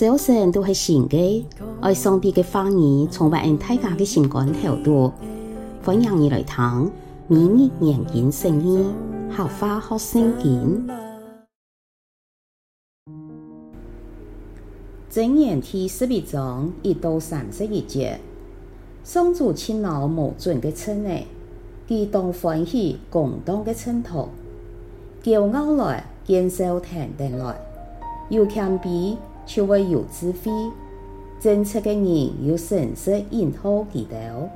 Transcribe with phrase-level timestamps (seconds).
[0.00, 1.46] 早晨都是新的，
[1.82, 5.12] 爱上帝的话语充满大家的心肝头度，
[5.84, 6.90] 欢迎你来听，
[7.26, 8.94] 明日研经圣经，
[9.28, 10.88] 学话学圣经。
[15.12, 18.18] 箴言第十一章一到三十一节，
[19.04, 21.24] 上主亲恼无尽的称赞，
[21.86, 24.14] 激动欢喜共同的称赞，
[25.22, 27.60] 骄傲来，坚守坦荡来，
[28.30, 29.14] 有谦卑。
[29.52, 30.52] 就会有智慧，
[31.40, 34.48] 正直的人有诚实引导其道，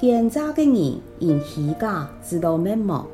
[0.00, 3.06] 奸诈的人因虚假知道灭亡。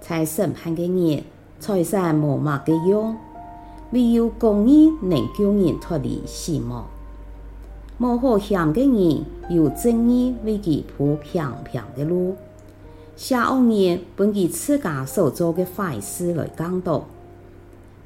[0.00, 1.22] 在审判的日，
[1.60, 3.16] 财产无乜个用，
[3.92, 6.86] 唯有公义能救人脱离死亡。
[7.98, 12.34] 无好嫌的人有正义为其铺平平的路，
[13.14, 17.04] 邪恶人本其自家所做的坏事来讲道。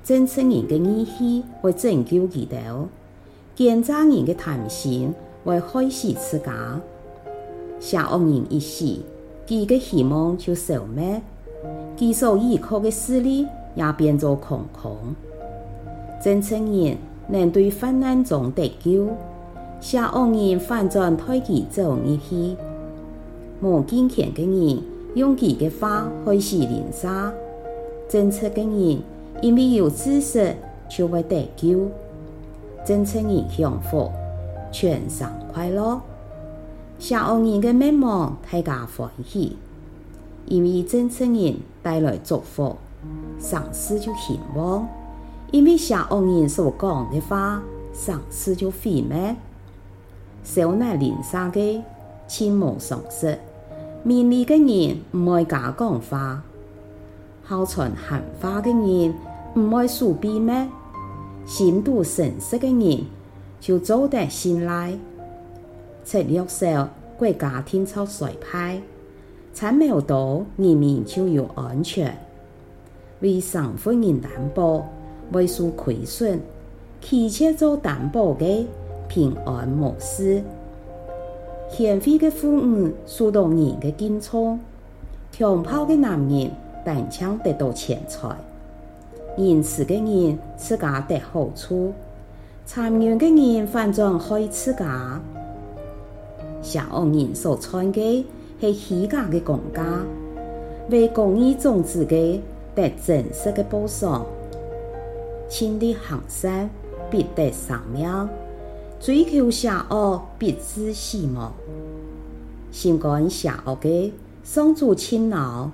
[0.03, 2.89] 正直人的义气会拯救其道，
[3.55, 5.13] 奸诈人的贪心
[5.45, 6.81] 会害死自家。
[7.79, 8.99] 邪恶人一死，
[9.47, 11.21] 其的希望就消灭，
[11.97, 14.97] 其所依靠的势力也变作空空。
[16.23, 16.97] 正直人
[17.29, 19.09] 能对患难中得救，
[19.81, 22.57] 邪恶人反转推其走逆去。
[23.63, 24.83] 无敬虔的人
[25.15, 27.09] 用其的话害死邻舍，
[28.09, 29.03] 正直的人。
[29.41, 30.55] 因为有知识，
[30.89, 31.89] 就会得救。
[32.85, 34.11] 真诚人享福，
[34.73, 36.01] 全生快乐。
[36.99, 39.57] 邪恶人的灭亡，大家欢喜。
[40.47, 42.77] 因为真诚人带来祝福，
[43.39, 44.89] 丧事就兴旺。
[45.51, 49.37] 因为邪恶人所讲的话，丧事就毁灭。
[50.43, 51.83] 少拿邻舍的，
[52.27, 53.39] 切莫丧失。
[54.03, 56.43] 明理的人唔爱假讲话，
[57.51, 59.13] 好传闲话嘅人。
[59.55, 60.53] 唔爱树秘密，
[61.45, 63.05] 心度诚实嘅人
[63.59, 64.97] 就做得信赖。
[66.05, 66.89] 贼略少，
[67.19, 68.79] 国家天朝衰败；
[69.53, 72.17] 产苗多，人民就有安全。
[73.19, 74.87] 为上富人担保，
[75.33, 76.39] 未受亏损；
[77.01, 78.65] 汽车做担保嘅，
[79.09, 80.41] 平安无事。
[81.69, 84.61] 贤惠嘅妇女受到人嘅敬重，
[85.33, 86.53] 强暴嘅男人
[86.85, 88.29] 单枪得到钱财。
[89.37, 91.93] 仁慈的人自家得好处，
[92.67, 95.21] 残忍的人反转害自家。
[96.63, 98.27] 邪恶人所传的
[98.61, 99.83] 是虚假的公价，
[100.91, 102.43] 为公益种植的
[102.75, 104.27] 得真实的报赏。
[105.49, 106.69] 亲力行善
[107.11, 108.29] 必得生命，
[109.01, 111.53] 追求邪恶必致死亡。
[112.71, 114.13] 心肝邪恶的，
[114.45, 115.71] 双足勤劳；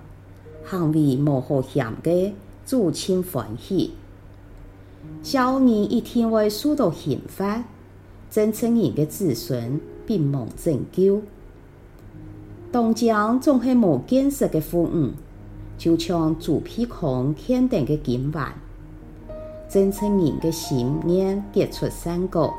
[0.69, 2.35] 行为无好嫌的。
[2.67, 3.93] 主亲欢喜，
[5.23, 7.63] 邪恶人一天会受到刑罚，
[8.29, 11.23] 正直人的子孙必蒙拯救。
[12.73, 15.13] 东江总是无见识的妇女，
[15.79, 18.53] 就像猪皮糠添等的金丸。
[19.69, 22.53] 正直人的心念结出善果，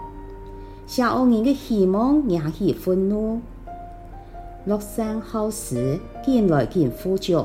[0.85, 3.41] 邪恶人的希望惹起愤怒。
[4.63, 7.43] 乐善好施，见来见富足。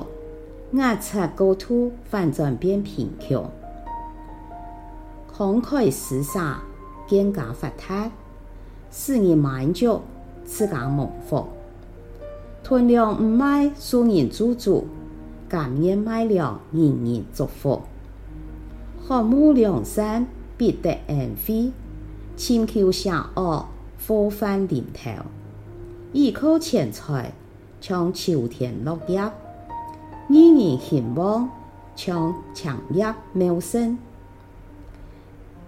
[0.73, 3.43] 压贼过度，反转变贫穷；
[5.31, 6.41] 慷慨施舍，
[7.07, 8.11] 更加发达；
[8.91, 10.01] 使人满足，
[10.47, 11.45] 自家蒙福；
[12.65, 14.85] 囤粮唔卖，受人咒诅；
[15.47, 17.83] 甘愿卖粮，人人祝福；
[19.07, 21.71] 渴慕良善，必得安慰；
[22.39, 23.67] 寻求邪恶，
[24.07, 25.23] 祸患临头；
[26.15, 27.35] 倚靠钱财，
[27.79, 29.31] 像秋天落叶。
[30.33, 31.47] 义人兴旺，
[31.95, 33.99] 像长叶茂盛；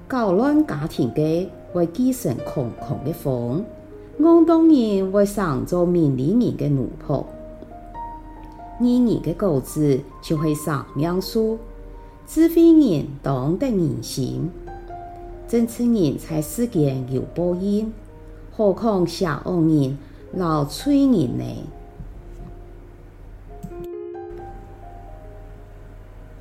[0.08, 3.62] 搅乱家庭的，会寄生空空的风；
[4.18, 7.26] 恶党人会上做明理人的奴仆；
[8.80, 11.58] 义人的果子就会生命树；
[12.26, 14.48] 智慧人当得人心；
[15.46, 17.92] 正直人在世间有报应，
[18.56, 19.98] 何况邪恶人
[20.32, 21.44] 劳罪人呢？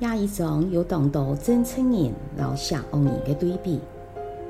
[0.00, 3.78] 也一章有当到正直人和邪恶人的对比，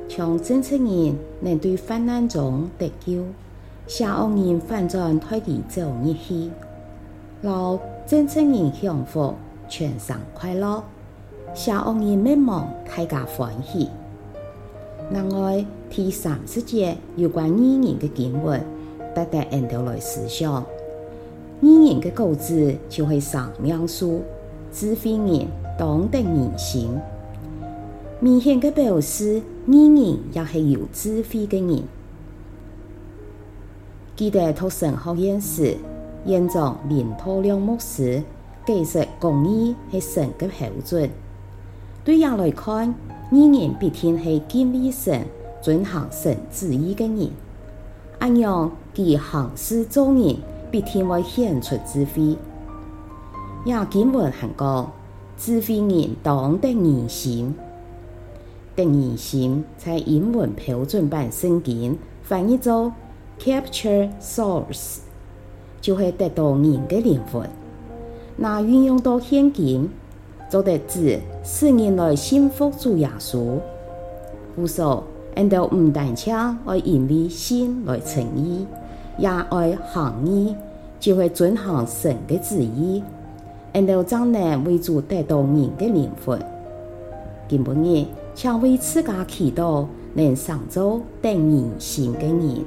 [0.09, 3.23] 像正直人能对患难中得救，
[3.87, 6.51] 下恶人反转推其走逆去，
[7.43, 9.35] 让正直人享福，
[9.69, 10.83] 全生快乐；
[11.55, 13.91] 下恶人灭亡，大家欢喜。
[15.11, 18.59] 另外，第三十节有关义人的经文，
[19.15, 20.65] 值得研究来思想。
[21.61, 24.23] 义人的果子就会生命树。
[24.75, 25.47] 智慧人
[25.79, 26.91] 懂得人心，
[28.19, 31.85] 明显的表示义人也是有智慧的人。
[34.17, 35.77] 记得读神学院时，
[36.27, 38.21] 院长林托亮牧师
[38.67, 41.09] 解释公义是神的标准。
[42.05, 42.93] 对人来看，
[43.31, 45.25] 义人必定是敬畏神、
[45.63, 47.31] 遵行神旨意的人。
[48.19, 50.37] 按样，其行事做人
[50.73, 52.37] 必定会显出智慧。
[53.67, 54.93] 亚经文还讲，
[55.39, 57.55] 智慧人当得人心。
[58.77, 62.93] 得人心在英文标准版圣经翻译做。
[63.39, 64.99] Capture souls
[65.81, 67.49] 就会得到人的灵魂。
[68.37, 69.89] 那运用到现今，
[70.51, 73.59] 就得指使人来信服主耶稣。
[74.55, 75.03] 故说，
[75.35, 78.67] 人都唔单止爱因为信来称义，
[79.19, 80.55] 也爱行义，
[81.01, 83.03] 就会遵行神的旨意。
[83.75, 86.41] 人都将能为主得到人的灵魂。
[87.49, 89.85] 今晡日，请为自家祈祷，
[90.15, 92.65] 能上做得人心的人。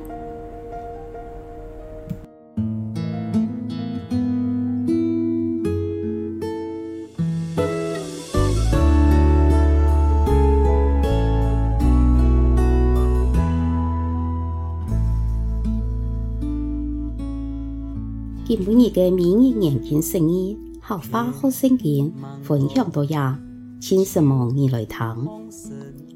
[18.45, 20.57] 今晡日嘅明日研经释义
[20.89, 23.37] 合法好圣经分享到呀，
[23.81, 25.27] 请什么你来听？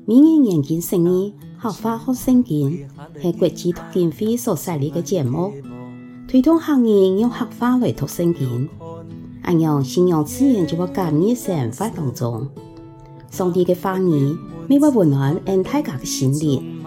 [0.05, 2.87] 明日研经释义合法好圣经
[3.21, 5.51] 系国际读经会所设立嘅节目，
[6.25, 8.69] 推动客人用合法来读圣经，
[9.43, 12.47] 咁样信仰自然就会感染生活当中。
[13.29, 14.37] 上帝嘅话语，
[14.69, 16.81] 每晚温暖俺大家嘅心灵，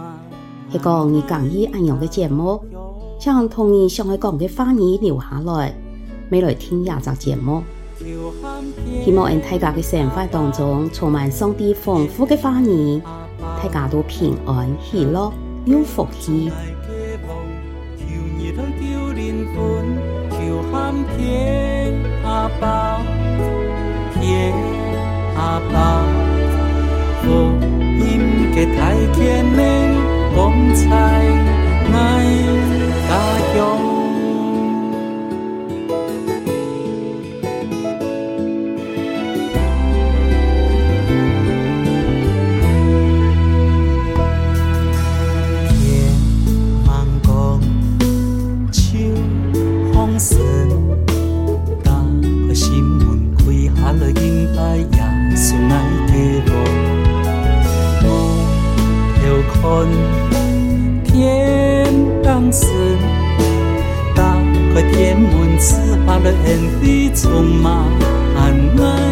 [0.72, 2.58] 系讲你讲意咁样嘅节目。
[3.20, 5.78] 将童年上海讲嘅话语留下来，
[6.30, 7.62] 未来听下集节目。
[9.04, 13.00] 希望喺大家嘅生活当中充满上帝丰富嘅话语，
[13.62, 15.32] 大家都平安喜乐
[15.64, 16.50] 有福气
[62.50, 62.74] 气。
[62.74, 64.22] 求
[64.72, 65.58] 你来救灵魂，
[67.14, 67.30] 求
[68.34, 69.03] 함께